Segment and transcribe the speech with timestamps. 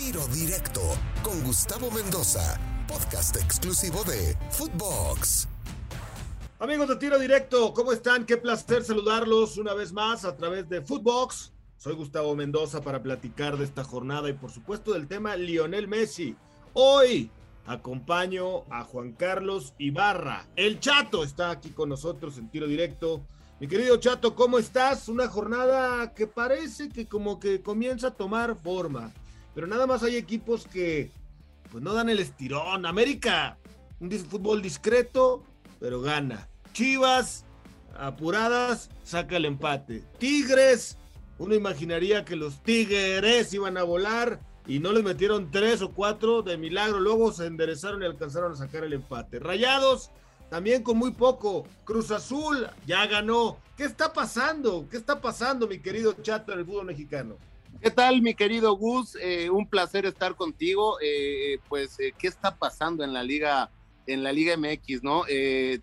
[0.00, 0.80] Tiro Directo
[1.22, 5.46] con Gustavo Mendoza, podcast exclusivo de Footbox.
[6.58, 8.24] Amigos de Tiro Directo, ¿cómo están?
[8.24, 11.52] Qué placer saludarlos una vez más a través de Footbox.
[11.76, 16.34] Soy Gustavo Mendoza para platicar de esta jornada y por supuesto del tema Lionel Messi.
[16.72, 17.30] Hoy
[17.66, 20.46] acompaño a Juan Carlos Ibarra.
[20.56, 23.20] El Chato está aquí con nosotros en Tiro Directo.
[23.60, 25.10] Mi querido Chato, ¿cómo estás?
[25.10, 29.12] Una jornada que parece que como que comienza a tomar forma,
[29.60, 31.10] pero nada más hay equipos que
[31.70, 32.86] pues no dan el estirón.
[32.86, 33.58] América,
[34.00, 35.44] un fútbol discreto,
[35.78, 36.48] pero gana.
[36.72, 37.44] Chivas,
[37.94, 40.02] apuradas, saca el empate.
[40.16, 40.96] Tigres,
[41.36, 46.40] uno imaginaría que los Tigres iban a volar y no les metieron tres o cuatro
[46.40, 46.98] de milagro.
[46.98, 49.40] Luego se enderezaron y alcanzaron a sacar el empate.
[49.40, 50.10] Rayados,
[50.48, 51.66] también con muy poco.
[51.84, 53.58] Cruz Azul ya ganó.
[53.76, 54.86] ¿Qué está pasando?
[54.90, 57.36] ¿Qué está pasando, mi querido Chato, en el fútbol mexicano?
[57.78, 59.16] ¿Qué tal, mi querido Gus?
[59.22, 60.98] Eh, un placer estar contigo.
[61.02, 63.70] Eh, pues, eh, ¿qué está pasando en la liga,
[64.06, 65.24] en la Liga MX, no?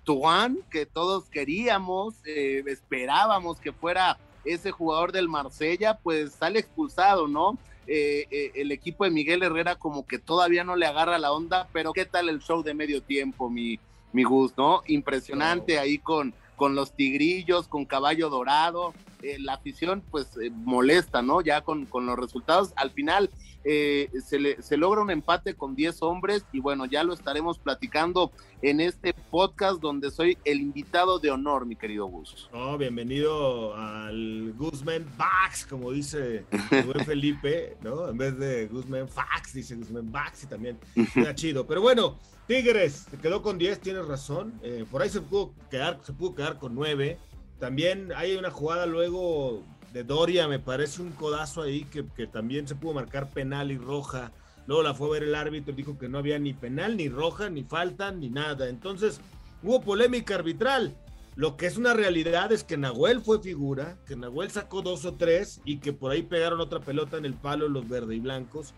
[0.03, 7.57] Tuan, que todos queríamos, esperábamos que fuera ese jugador del Marsella, pues sale expulsado, ¿no?
[7.89, 12.03] el equipo de Miguel Herrera como que todavía no le agarra la onda, pero ¿qué
[12.03, 13.79] tal el show de medio tiempo, mi,
[14.11, 14.81] mi Gus, no?
[14.87, 18.93] Impresionante ahí con, con los tigrillos, con caballo dorado.
[19.23, 21.41] Eh, la afición pues eh, molesta, ¿no?
[21.41, 22.71] Ya con, con, los resultados.
[22.75, 23.31] Al final
[23.63, 27.57] eh, se, le, se, logra un empate con 10 hombres y bueno, ya lo estaremos
[27.57, 32.47] platicando en este podcast donde soy el invitado de honor, mi querido Gus.
[32.53, 36.45] Oh, bienvenido al Guzmán Bax, como dice
[36.85, 38.09] buen Felipe, ¿no?
[38.09, 41.65] En vez de Guzmán Fax, dice Guzmán Bax y también está chido.
[41.65, 44.53] Pero bueno, Tigres se quedó con 10, tienes razón.
[44.91, 47.17] por ahí se pudo quedar, se pudo quedar con 9
[47.59, 49.63] también hay una jugada luego
[49.93, 54.31] de Doria, me parece un codazo ahí que, también se pudo marcar penal y roja.
[54.67, 57.49] Luego la fue a ver el árbitro, dijo que no había ni penal, ni roja,
[57.49, 58.69] ni falta, ni nada.
[58.69, 59.21] Entonces
[59.63, 60.95] hubo polémica arbitral.
[61.35, 65.13] Lo que es una realidad es que Nahuel fue figura, que Nahuel sacó dos o
[65.13, 68.73] tres y que por ahí pegaron otra pelota en el palo los verdes y blancos.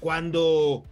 [0.00, 0.84] Cuando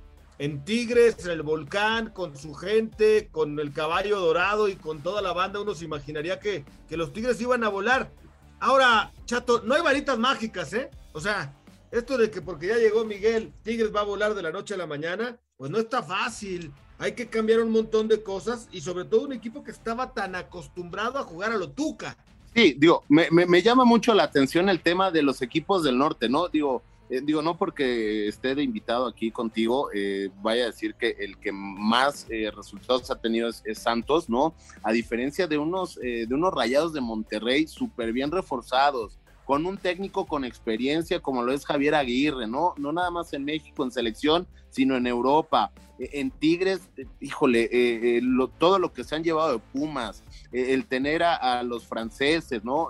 [0.43, 5.23] en Tigres, en el volcán, con su gente, con el caballo dorado y con toda
[5.23, 8.11] la banda, uno se imaginaría que, que los Tigres iban a volar.
[8.59, 10.91] Ahora, Chato, no hay varitas mágicas, ¿eh?
[11.13, 11.55] O sea,
[11.93, 14.79] esto de que porque ya llegó Miguel, Tigres va a volar de la noche a
[14.79, 16.73] la mañana, pues no está fácil.
[16.99, 20.35] Hay que cambiar un montón de cosas y sobre todo un equipo que estaba tan
[20.35, 22.17] acostumbrado a jugar a lo tuca.
[22.53, 25.99] Sí, digo, me, me, me llama mucho la atención el tema de los equipos del
[25.99, 26.49] norte, ¿no?
[26.49, 26.83] Digo,
[27.13, 31.37] eh, digo, no porque esté de invitado aquí contigo, eh, vaya a decir que el
[31.37, 34.55] que más eh, resultados ha tenido es, Santos, ¿no?
[34.83, 40.25] A diferencia de unos, de unos rayados de Monterrey súper bien reforzados, con un técnico
[40.25, 42.73] con experiencia como lo es Javier Aguirre, ¿no?
[42.79, 45.71] No nada más en México en selección, sino en Europa.
[45.99, 46.81] En Tigres,
[47.21, 48.23] híjole,
[48.59, 52.89] todo lo que se han llevado de Pumas, el tener a, a, los franceses, ¿no?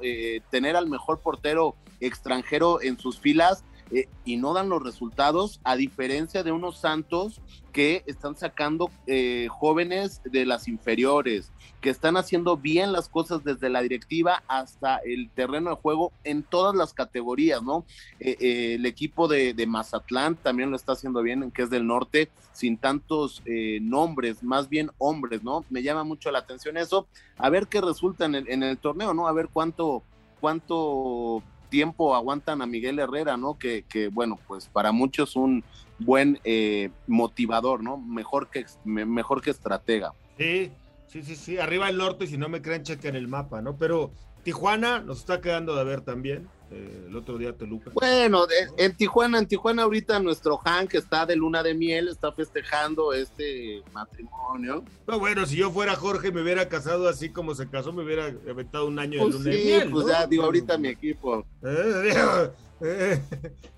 [0.50, 5.76] tener al mejor portero extranjero en sus filas, eh, y no dan los resultados, a
[5.76, 7.40] diferencia de unos Santos
[7.72, 13.70] que están sacando eh, jóvenes de las inferiores, que están haciendo bien las cosas desde
[13.70, 17.84] la directiva hasta el terreno de juego en todas las categorías, ¿no?
[18.20, 22.76] Eh, el equipo de, Mazatlán también lo está haciendo bien, que es del norte, sin
[22.76, 23.42] tantos
[23.80, 25.64] nombres, más bien hombres, ¿no?
[25.70, 27.06] Me llama mucho la atención eso,
[27.38, 29.28] a ver qué resulta en el, en el torneo, ¿no?
[29.28, 30.02] A ver cuánto
[30.42, 31.40] cuánto
[31.72, 33.58] tiempo aguantan a Miguel Herrera, ¿no?
[33.58, 35.64] Que, que bueno, pues para muchos un
[35.98, 37.96] buen eh, motivador, ¿no?
[37.96, 40.12] Mejor que, mejor que estratega.
[40.36, 40.70] Sí,
[41.06, 41.56] sí, sí, sí.
[41.56, 43.78] Arriba el norte, si no me creen, chequen el mapa, ¿no?
[43.78, 44.12] Pero
[44.42, 46.46] Tijuana nos está quedando de ver también.
[46.72, 47.90] Eh, el otro día Toluca.
[47.92, 48.46] Bueno,
[48.78, 53.82] en Tijuana, en Tijuana ahorita nuestro Hank está de luna de miel, está festejando este
[53.92, 54.82] matrimonio.
[55.06, 58.32] No, bueno, si yo fuera Jorge me hubiera casado así como se casó, me hubiera
[58.48, 59.90] aventado un año de pues luna de miel.
[59.90, 61.44] Pues ya digo, ahorita mi equipo.
[61.62, 62.50] Eh,
[62.80, 63.22] eh,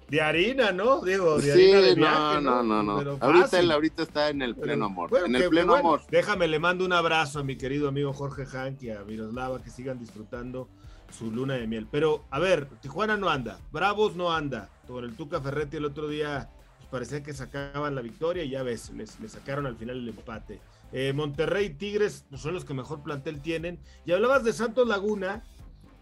[0.09, 1.01] de harina, ¿no?
[1.01, 4.55] Digo, de sí, harina de no, no, no, no, Ahorita, él, ahorita está en el
[4.55, 5.11] pleno amor.
[5.27, 6.03] en el pleno amor.
[6.11, 9.71] Déjame, le mando un abrazo a mi querido amigo Jorge Hank y a Miroslava, que
[9.71, 10.69] sigan disfrutando
[11.17, 11.87] su luna de miel.
[11.91, 14.69] Pero, a ver, Tijuana no anda, Bravos no anda.
[14.87, 18.63] Con el Tuca Ferretti el otro día pues, parecía que sacaban la victoria y ya
[18.63, 20.61] ves, les, sacaron al final el empate.
[20.93, 23.79] Eh, Monterrey Tigres pues, son los que mejor plantel tienen.
[24.05, 25.43] Y hablabas de Santos Laguna,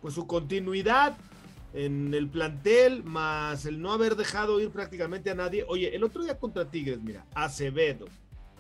[0.01, 1.17] pues su continuidad
[1.75, 5.65] en el plantel, más el no haber dejado ir prácticamente a nadie.
[5.69, 8.07] Oye, el otro día contra Tigres, mira, Acevedo.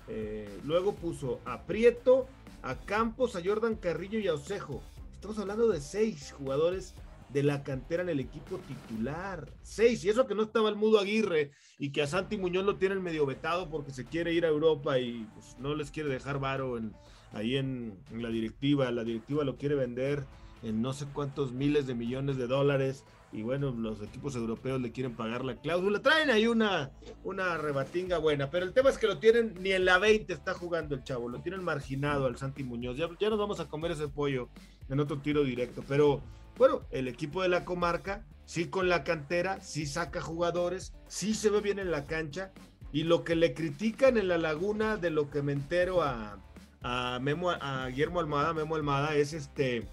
[0.08, 2.26] Eh, luego puso a Prieto,
[2.62, 4.82] a Campos, a Jordan Carrillo y a Osejo.
[5.22, 6.96] Estamos hablando de seis jugadores
[7.28, 9.52] de la cantera en el equipo titular.
[9.62, 12.74] Seis, y eso que no estaba el Mudo Aguirre y que a Santi Muñoz lo
[12.74, 16.40] tienen medio vetado porque se quiere ir a Europa y pues, no les quiere dejar
[16.40, 16.92] varo en,
[17.30, 18.90] ahí en, la directiva.
[18.90, 20.24] La directiva lo quiere vender
[20.64, 24.90] en no sé cuántos miles de millones de dólares y bueno, los equipos europeos le
[24.90, 26.02] quieren pagar la cláusula.
[26.02, 26.90] Traen ahí una,
[27.22, 30.52] una rebatinga buena, pero el tema es que lo tienen, ni en la 20 está
[30.52, 32.96] jugando el chavo, lo tienen marginado al Santi Muñoz.
[32.96, 34.50] Ya, ya nos vamos a comer ese pollo
[34.92, 36.20] en otro tiro directo, pero
[36.58, 41.48] bueno, el equipo de la comarca, sí con la cantera, sí saca jugadores, sí se
[41.48, 42.52] ve bien en la cancha.
[42.92, 46.38] Y lo que le critican en la laguna, de lo que me entero a,
[46.82, 49.88] a, Memo, a Guillermo Almada, Memo Almada, es este,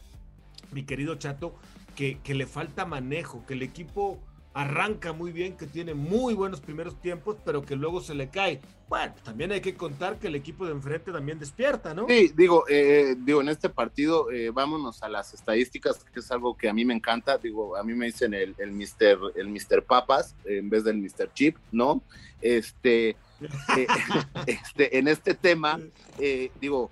[0.74, 1.56] mi querido Chato,
[1.96, 4.20] que, que le falta manejo, que el equipo
[4.54, 8.62] arranca muy bien, que tiene muy buenos primeros tiempos, pero que luego se le cae.
[8.88, 12.08] Bueno, también hay que contar que el equipo de enfrente también despierta, ¿no?
[12.08, 16.58] Sí, digo, eh, digo, en este partido, eh, vámonos a las estadísticas, que es algo
[16.58, 17.38] que a mí me encanta.
[17.38, 21.32] Digo, a mí me dicen el, el Mister, el Mister Papas en vez del Mister
[21.34, 22.02] Chip, ¿no?
[22.42, 23.18] Este, eh,
[24.48, 25.80] este, en este tema,
[26.60, 26.90] digo,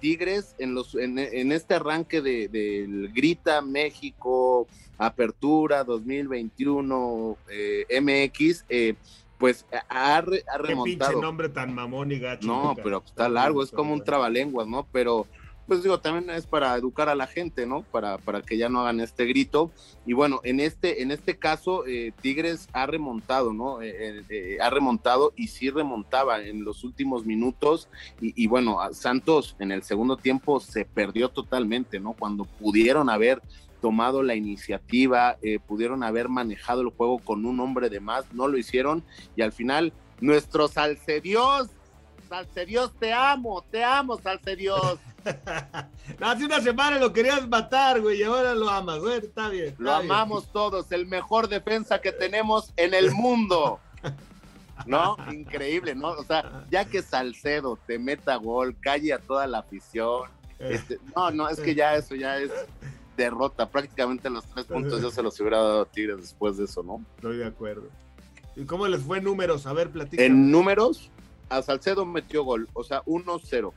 [0.00, 4.66] Tigres en, los, en, en este arranque del de, Grita México,
[4.98, 7.36] Apertura 2021
[8.00, 8.64] MX,
[9.38, 10.84] pues ha, ha remontado.
[10.84, 12.46] Qué pinche nombre tan mamón y gacho.
[12.46, 14.86] No, pero está largo, es como un trabalenguas, ¿no?
[14.92, 15.26] Pero
[15.66, 17.82] pues digo, también es para educar a la gente, ¿no?
[17.82, 19.70] Para, para que ya no hagan este grito.
[20.06, 23.82] Y bueno, en este, en este caso, eh, Tigres ha remontado, ¿no?
[23.82, 27.88] Eh, eh, ha remontado y sí remontaba en los últimos minutos.
[28.20, 32.12] Y, y, bueno, Santos en el segundo tiempo se perdió totalmente, ¿no?
[32.12, 33.42] Cuando pudieron haber
[33.84, 38.48] tomado la iniciativa, eh, pudieron haber manejado el juego con un hombre de más, no
[38.48, 39.04] lo hicieron
[39.36, 41.68] y al final nuestro Salcedios,
[42.34, 44.98] Salcedios te amo, te amo Salcedios.
[46.20, 49.76] Hace una semana lo querías matar, güey, y ahora lo amas, güey, está bien.
[49.78, 53.78] lo amamos todos, el mejor defensa que tenemos en el mundo.
[54.86, 55.16] ¿No?
[55.30, 56.08] Increíble, ¿no?
[56.08, 60.28] O sea, ya que Salcedo te meta gol, calle a toda la afición.
[60.58, 62.50] Este, no, no, es que ya eso ya es
[63.16, 63.68] derrota.
[63.70, 67.00] Prácticamente los tres puntos ya se los hubiera dado a Tigres después de eso, ¿no?
[67.14, 67.84] Estoy de acuerdo.
[68.56, 69.66] ¿Y cómo les fue en números?
[69.66, 70.22] A ver, platica.
[70.22, 71.10] En números,
[71.48, 73.72] a Salcedo metió gol, o sea, 1-0,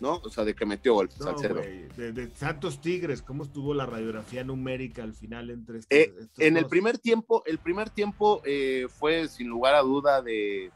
[0.00, 0.20] ¿no?
[0.22, 1.54] O sea, de que metió gol, Salcedo.
[1.56, 6.66] De, Santos Tigres, ¿cómo estuvo la radiografía numérica al final entre estos, eh, En el
[6.66, 10.70] primer tiempo, el primer tiempo eh, fue sin lugar a duda de.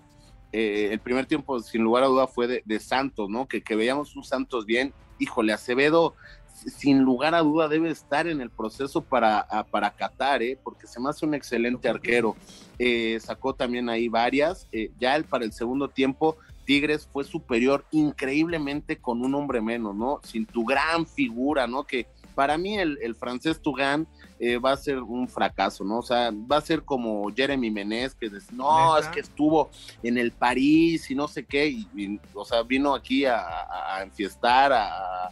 [0.52, 3.46] Eh, el primer tiempo, sin lugar a duda, fue de, de Santos, ¿no?
[3.46, 4.92] Que, que veíamos un Santos bien.
[5.18, 6.14] Híjole, Acevedo
[6.52, 10.58] sin lugar a duda debe estar en el proceso para, para Qatar, ¿eh?
[10.62, 12.36] porque se me hace un excelente arquero.
[12.78, 14.66] Eh, sacó también ahí varias.
[14.72, 19.94] Eh, ya el, para el segundo tiempo, Tigres fue superior increíblemente con un hombre menos,
[19.94, 20.20] ¿no?
[20.22, 21.84] Sin tu gran figura, ¿no?
[21.84, 24.06] Que para mí el, el francés Tugán
[24.64, 25.98] va a ser un fracaso, ¿no?
[25.98, 29.68] O sea, va a ser como Jeremy Menez, que dice, no, es que estuvo
[30.02, 33.44] en el París y no sé qué, y, o sea, vino aquí a,
[33.96, 35.30] a enfiestar, a,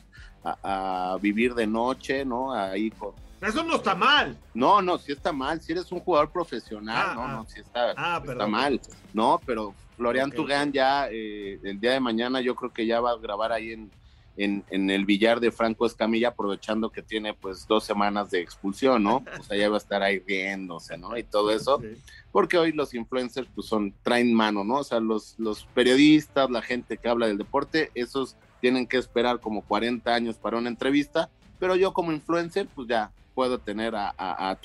[0.62, 2.52] a, vivir de noche, ¿no?
[2.52, 3.12] Ahí con...
[3.40, 4.36] Eso no está mal.
[4.54, 5.60] No, no, sí está mal.
[5.60, 7.46] Si eres un jugador profesional, ah, no, no, ah.
[7.46, 8.80] sí está, ah, está mal.
[9.12, 13.12] No, pero Florian Tugán ya eh, el día de mañana yo creo que ya va
[13.12, 13.90] a grabar ahí en,
[14.38, 19.02] en, en, el billar de Franco Escamilla, aprovechando que tiene pues dos semanas de expulsión,
[19.02, 19.24] ¿no?
[19.38, 21.18] O sea, ya va a estar ahí riéndose, ¿no?
[21.18, 21.82] Y todo eso,
[22.30, 24.76] porque hoy los influencers pues son, traen mano, ¿no?
[24.76, 29.40] O sea, los, los periodistas, la gente que habla del deporte, esos tienen que esperar
[29.40, 34.14] como 40 años para una entrevista, pero yo como influencer, pues ya puedo tener a,
[34.18, 34.58] a,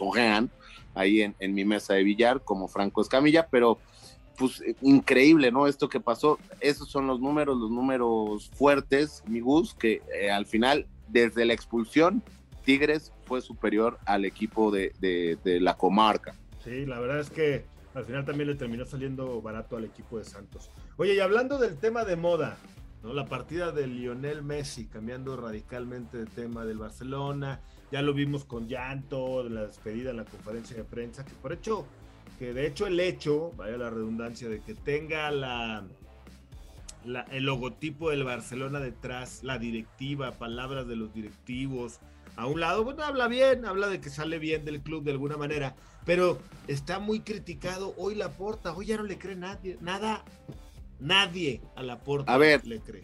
[0.95, 3.79] ahí en, mi mesa de billar como Franco Escamilla, pero
[4.37, 5.67] pues increíble, ¿no?
[5.67, 10.45] Esto que pasó, esos son los números, los números fuertes, mi Gus, que eh, al
[10.45, 12.23] final, desde la expulsión,
[12.65, 16.35] Tigres fue superior al equipo de la comarca.
[16.63, 20.23] Sí, la verdad es que al final también le terminó saliendo barato al equipo de
[20.23, 20.71] Santos.
[20.97, 22.57] Oye, y hablando del tema de moda,
[23.11, 27.59] la partida de Lionel Messi, cambiando radicalmente de tema del Barcelona,
[27.91, 31.85] ya lo vimos con llanto, la despedida en la conferencia de prensa, que por hecho,
[32.39, 35.83] que de hecho el hecho, vaya la redundancia, de que tenga la,
[37.31, 41.99] el logotipo del Barcelona detrás, la directiva, palabras de los directivos,
[42.37, 45.35] a un lado, bueno, habla bien, habla de que sale bien del club de alguna
[45.35, 50.23] manera, pero está muy criticado hoy la porta, hoy ya no le cree nadie, nada
[50.99, 53.03] Nadie a la puerta le cree.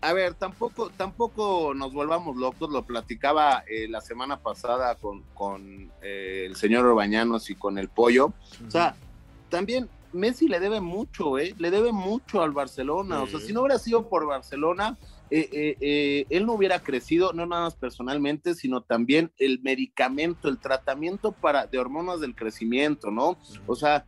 [0.00, 5.90] A, ver, tampoco, tampoco nos volvamos locos, lo platicaba eh, la semana pasada con, con
[6.00, 8.32] eh, el señor Orbañanos y con el pollo.
[8.66, 8.94] O sea,
[9.48, 11.54] también Messi le debe mucho, ¿eh?
[11.58, 13.22] Le debe mucho al Barcelona.
[13.22, 14.96] O sea, si no hubiera sido por Barcelona,
[15.30, 20.48] eh, eh, eh, él no hubiera crecido, no nada más personalmente, sino también el medicamento,
[20.48, 23.36] el tratamiento para, de hormonas del crecimiento, ¿no?
[23.66, 24.06] O sea,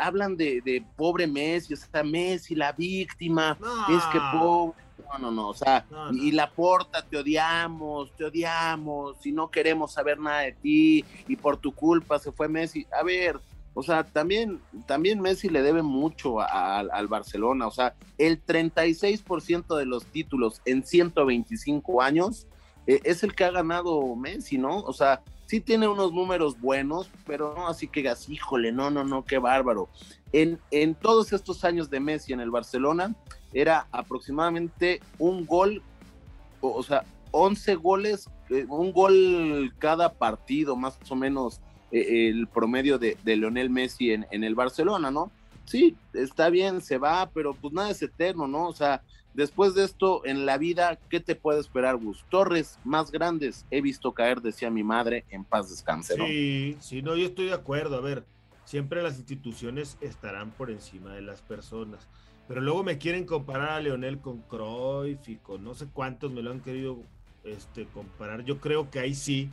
[0.00, 4.88] hablan de, pobre Messi, o sea, Messi, la víctima, es que pobre.
[5.12, 9.92] No, no, no, o sea, y la porta, te odiamos, te odiamos, y no queremos
[9.92, 12.86] saber nada de ti, y por tu culpa se fue Messi.
[12.92, 13.40] A ver,
[13.78, 17.68] o sea, también, también Messi le debe mucho al Barcelona.
[17.68, 22.48] O sea, el 36% de los títulos en 125 años
[22.88, 24.78] eh, es el que ha ganado Messi, ¿no?
[24.80, 29.04] O sea, sí tiene unos números buenos, pero no así que digas, híjole, no, no,
[29.04, 29.88] no, qué bárbaro.
[30.32, 33.14] En, en todos estos años de Messi en el Barcelona,
[33.52, 35.82] era aproximadamente un gol,
[36.60, 43.16] o, sea, 11 goles, eh, un gol cada partido, más o menos el promedio de,
[43.24, 45.30] Leonel Messi en, en, el Barcelona, ¿no?
[45.64, 48.68] Sí, está bien, se va, pero pues nada es eterno, ¿no?
[48.68, 49.02] O sea,
[49.34, 52.24] después de esto en la vida, ¿qué te puede esperar, Gus?
[52.28, 56.26] Torres más grandes he visto caer, decía mi madre, en paz descanse, ¿no?
[56.26, 57.96] Sí, sí, no, yo estoy de acuerdo.
[57.96, 58.24] A ver,
[58.64, 62.08] siempre las instituciones estarán por encima de las personas.
[62.48, 66.42] Pero luego me quieren comparar a Leonel con Cruyff y con no sé cuántos me
[66.42, 66.98] lo han querido
[67.44, 68.44] este, comparar.
[68.44, 69.50] Yo creo que ahí sí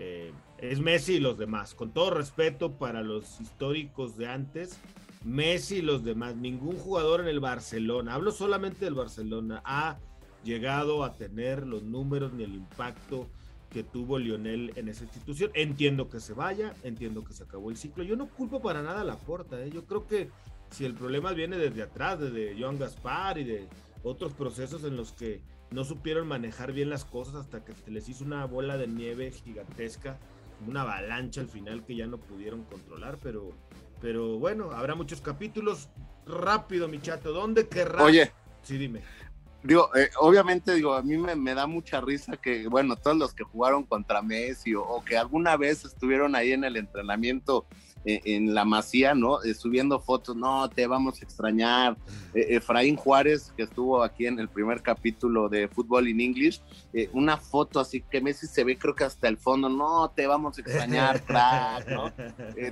[0.00, 1.74] eh, es Messi y los demás.
[1.74, 4.78] Con todo respeto para los históricos de antes,
[5.24, 6.36] Messi y los demás.
[6.36, 9.98] Ningún jugador en el Barcelona, hablo solamente del Barcelona, ha
[10.44, 13.26] llegado a tener los números ni el impacto
[13.70, 15.50] que tuvo Lionel en esa institución.
[15.54, 18.04] Entiendo que se vaya, entiendo que se acabó el ciclo.
[18.04, 19.60] Yo no culpo para nada a la porta.
[19.60, 19.68] ¿eh?
[19.70, 20.30] Yo creo que
[20.70, 23.68] si el problema viene desde atrás, desde Joan Gaspar y de
[24.04, 25.40] otros procesos en los que
[25.70, 29.30] no supieron manejar bien las cosas hasta que se les hizo una bola de nieve
[29.30, 30.18] gigantesca,
[30.66, 33.52] una avalancha al final que ya no pudieron controlar, pero,
[34.00, 35.88] pero bueno, habrá muchos capítulos.
[36.26, 38.02] Rápido, mi chato, ¿dónde querrás?
[38.02, 38.32] Oye,
[38.62, 39.02] sí, dime.
[39.62, 43.44] Digo, eh, obviamente, digo, a mí me, da mucha risa que, bueno, todos los que
[43.44, 47.66] jugaron contra Messi o que alguna vez estuvieron ahí en el entrenamiento
[48.04, 49.42] eh, en la masía, ¿no?
[49.42, 51.96] Eh, subiendo fotos, no, te vamos a extrañar.
[52.32, 56.62] Eh, Efraín Juárez, que estuvo aquí en el primer capítulo de Fútbol in English,
[57.12, 60.58] una foto así que Messi se ve creo que hasta el fondo, no, te vamos
[60.58, 62.12] a extrañar, crack, ¿no?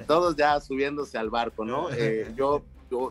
[0.06, 1.88] todos ya subiéndose al barco, ¿no?
[2.36, 2.64] yo,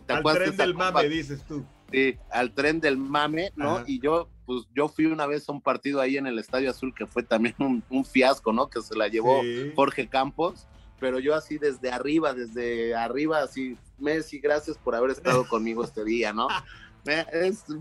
[0.06, 1.66] ¿te al tren del mame, dices tú.
[1.92, 3.84] Sí, al tren del mame, ¿no?
[3.86, 6.94] Y yo, pues yo fui una vez a un partido ahí en el Estadio Azul
[6.96, 8.70] que fue también un, fiasco, ¿no?
[8.70, 9.42] Que se la llevó
[9.76, 10.68] Jorge Campos
[11.00, 16.04] pero yo así desde arriba, desde arriba, así, Messi, gracias por haber estado conmigo este
[16.04, 16.48] día, ¿no?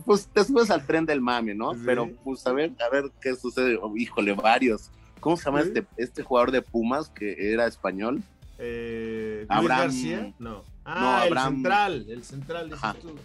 [0.04, 1.73] pues te subes al tren del mame, ¿no?
[1.85, 3.78] Pero pues a ver, a ver qué sucede.
[3.80, 4.90] Oh, híjole, varios.
[5.21, 8.23] ¿Cómo se llama este, este jugador de Pumas que era español?
[8.59, 10.35] Eh, Abraham García?
[10.38, 10.62] No.
[10.85, 12.71] Ah, el central, el central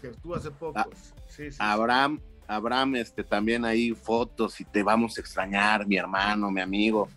[0.02, 0.80] que estuvo hace poco.
[0.80, 0.88] Ah,
[1.28, 6.50] sí, sí, Abraham, Abraham, este, también ahí fotos y te vamos a extrañar, mi hermano,
[6.50, 7.10] mi amigo.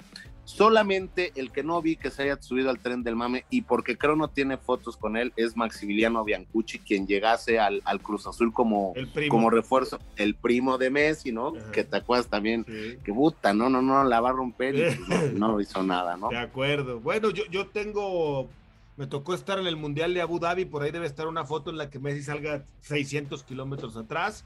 [0.44, 3.96] Solamente el que no vi que se haya subido al tren del mame y porque
[3.96, 8.92] creo no tiene fotos con él es Maximiliano Biancucci, quien llegase al, Cruz Azul como,
[9.28, 11.52] como refuerzo, el primo de Messi, ¿no?
[11.72, 15.32] Que te acuerdas también, que puta, no, no, no, la va a romper y pues
[15.34, 16.28] no, hizo nada, ¿no?
[16.28, 17.00] De acuerdo.
[17.00, 18.48] Bueno, yo, yo tengo
[18.96, 21.70] me tocó estar en el Mundial de Abu Dhabi, por ahí debe estar una foto
[21.70, 24.44] en la que Messi salga 600 kilómetros atrás.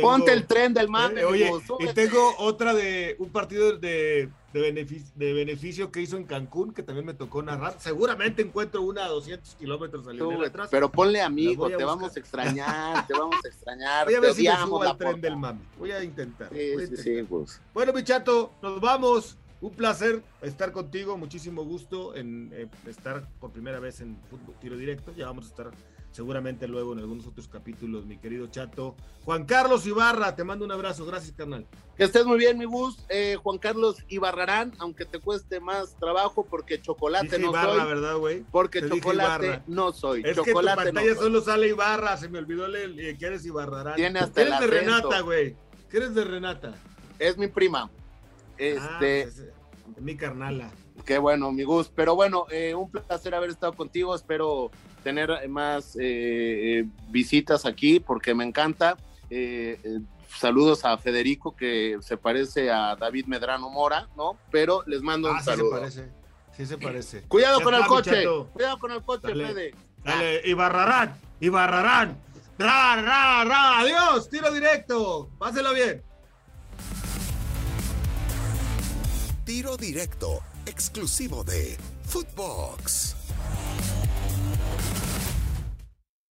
[0.00, 1.22] Ponte el tren del mame.
[1.22, 6.18] Eh, oye, y tengo otra de un partido de, de, beneficio, de beneficio que hizo
[6.18, 7.76] en Cancún, que también me tocó narrar.
[7.78, 10.68] Seguramente encuentro una a 200 kilómetros saliendo atrás.
[10.70, 14.04] Pero ponle amigo, te vamos a extrañar, te vamos a extrañar.
[14.06, 15.60] Voy a ver si me subo al tren del mame.
[15.78, 16.50] Voy a intentar.
[16.52, 17.60] Sí, Sí, pues.
[17.72, 19.36] Bueno, mi chato, nos vamos.
[19.62, 24.74] Un placer estar contigo, muchísimo gusto en eh, estar por primera vez en Fútbol Tiro
[24.74, 25.12] Directo.
[25.14, 25.70] Ya vamos a estar
[26.12, 28.96] seguramente luego en algunos otros capítulos, mi querido Chato.
[29.24, 31.66] Juan Carlos Ibarra, te mando un abrazo, gracias, carnal.
[31.96, 32.98] Que estés muy bien, mi bus.
[33.08, 37.88] Eh, Juan Carlos Ibarrarán, aunque te cueste más trabajo, porque chocolate no Ibarra, soy.
[37.88, 38.44] ¿verdad, güey?
[38.50, 40.22] Porque chocolate no soy.
[40.24, 43.44] Es chocolate que en tu pantalla solo sale Ibarra, se me olvidó leer, que eres
[43.44, 43.96] Ibarrarán.
[43.96, 45.56] Tiene hasta eres de Renata, güey?
[45.90, 46.74] ¿Qué eres de Renata?
[47.18, 47.90] Es mi prima.
[48.56, 49.24] Este...
[49.24, 49.50] Ah,
[49.96, 50.70] es mi carnala.
[51.04, 51.90] Qué bueno, mi Gus.
[51.94, 54.14] Pero bueno, eh, un placer haber estado contigo.
[54.14, 58.96] Espero tener más eh, visitas aquí porque me encanta.
[59.30, 60.00] Eh,
[60.38, 64.36] saludos a Federico que se parece a David Medrano Mora, ¿no?
[64.50, 65.84] Pero les mando un ah, saludo.
[65.86, 66.12] Sí se parece.
[66.56, 67.22] Sí se parece.
[67.28, 68.24] Cuidado con el coche.
[68.52, 69.74] Cuidado con el coche, Fede.
[70.04, 72.16] Dale, y barrarán, y barrarán.
[72.58, 73.80] Ra, ra, ra.
[73.80, 75.30] Adiós, tiro directo.
[75.38, 76.02] Páselo bien.
[79.44, 83.19] Tiro directo, exclusivo de Footbox.